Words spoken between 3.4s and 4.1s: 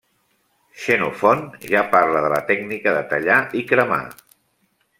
i cremar.